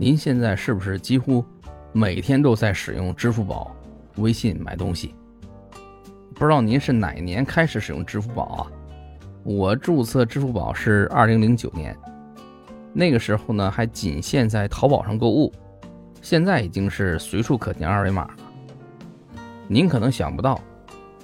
[0.00, 1.44] 您现在是不是几乎
[1.92, 3.74] 每天都在使用支付宝、
[4.18, 5.12] 微信买东西？
[6.36, 8.62] 不知道您是哪年开始使用支付宝啊？
[9.42, 11.96] 我注册支付宝是二零零九年，
[12.92, 15.52] 那个时候呢还仅限在淘宝上购物，
[16.22, 18.34] 现在已经是随处可见二维码了。
[19.66, 20.60] 您可能想不到，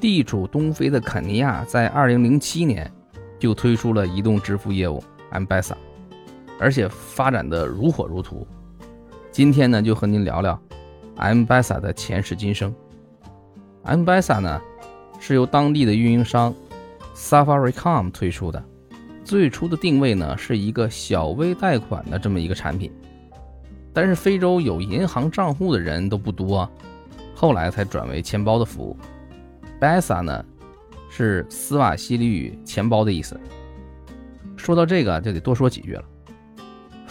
[0.01, 2.91] 地处东非的肯尼亚在二零零七年
[3.39, 5.01] 就推出了移动支付业务
[5.31, 5.75] M-Pesa，
[6.59, 8.45] 而且发展的如火如荼。
[9.35, 10.57] 今天呢，就和您聊聊
[11.17, 12.73] M-Pesa 的前世今生。
[13.83, 14.63] M-Pesa 呢？
[15.19, 16.55] 是由当地的运营商
[17.17, 18.65] Safaricom 推出的，
[19.25, 22.93] 最初的定位呢是一个小微贷款的这么一个产品，
[23.93, 26.71] 但是非洲有银行账户的人都不多，
[27.35, 28.97] 后来才转为钱包的服务。
[29.81, 30.45] Besa 呢
[31.11, 33.37] 是斯瓦西里语钱包的意思。
[34.57, 36.05] 说到这个就得多说几句了。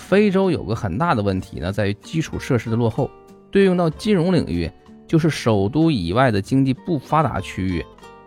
[0.03, 3.09] 非洲有个很大的问题呢，在于基础设施的落后，
[3.49, 4.69] 对应到金融领域，
[5.07, 7.83] 就是首都以外的经济不发达区域。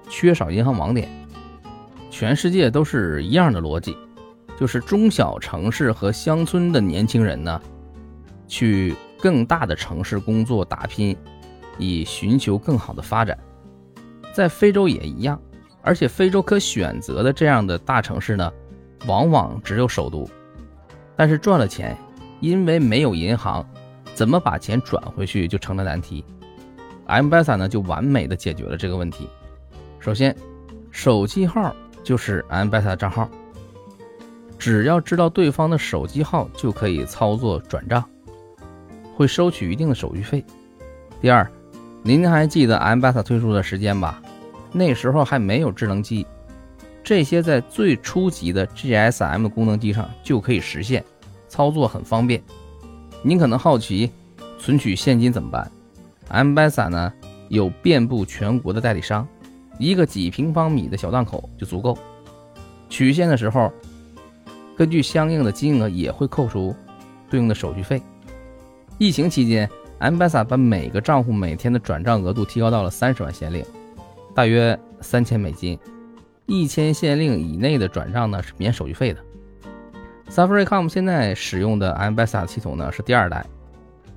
[0.09, 1.09] 缺少银行网点，
[2.11, 3.97] 全世界都是一样的逻辑，
[4.59, 7.61] 就是中小城市和乡村的年轻人呢，
[8.49, 11.17] 去更大的城市工作打拼，
[11.77, 13.37] 以寻求更好的发展。
[14.33, 15.41] 在非洲也一样，
[15.83, 18.53] 而且非洲可选择的这样的大城市呢，
[19.07, 20.29] 往往只有首都。
[21.17, 21.97] 但是赚了钱，
[22.41, 23.67] 因为没有银行，
[24.15, 26.25] 怎么把钱转回去就成了难题。
[27.07, 29.29] M-Pesa 呢，就完美的解决了这个问题。
[30.01, 30.37] 首先，
[30.91, 33.29] 手机号就是 M-Pesa 账号，
[34.59, 38.05] 只要知道对方的手机号就可以操作转账，
[39.15, 40.45] 会收取一定的手续费。
[41.21, 41.51] 第二，
[42.03, 44.21] 您还记得 M-Pesa 推出的时间吧？
[44.73, 46.27] 那时候还没有智能机，
[47.07, 51.05] 这些在最初级的 GSM 功能机上就可以实现，
[51.47, 52.43] 操作很方便。
[53.23, 54.11] 您可能好奇，
[54.59, 55.71] 存取现金怎么办
[56.31, 57.13] ？M-Pesa 呢
[57.49, 59.25] 有遍布全国的代理商。
[59.79, 61.97] 一个几平方米的小档口就足够。
[62.91, 63.73] 取现的时候，
[64.77, 66.75] 根据相应的金额也会扣除
[67.31, 68.03] 对应的手续费。
[68.99, 73.65] 疫情期间，M-Pesa 把每个账户每天的转账额度提高到了三十万先令，
[74.35, 75.79] 大约三千美金。
[76.47, 79.21] 一千先令以内的转账呢是免手续费的。
[80.31, 83.45] Safaricom 现在使用的 M-Pesa 系统呢是第二代，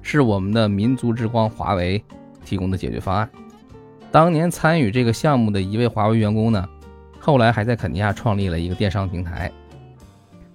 [0.01, 2.03] 是我们的民族之光华为
[2.45, 3.29] 提供的解决方案。
[4.11, 6.67] 当年参与这个项目的一位华为员工呢，
[7.19, 9.51] 后来还在肯尼亚创立了一个电商平台。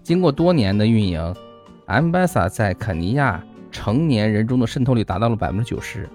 [0.03, 1.35] 经过多年的运营
[1.87, 6.09] ，M-Pesa 在肯尼亚成年人中的渗透率达到了百分之九十。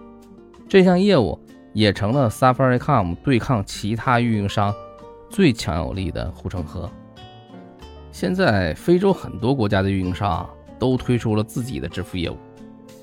[0.68, 1.40] 这项业务
[1.74, 4.74] 也成了 Safaricom 对抗其他运营商
[5.30, 6.90] 最强有力的护城河。
[8.12, 12.38] 现在非洲很多国家的运营商都推出了自己的支付业务，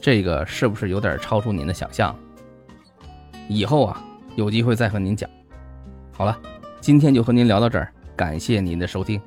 [0.00, 2.14] 这个是不是有点超出您的想象？
[3.48, 4.02] 以后啊。
[4.36, 5.30] 有机会再和您讲。
[6.12, 6.38] 好了，
[6.78, 9.18] 今天就和您聊到这儿，感谢您的收听。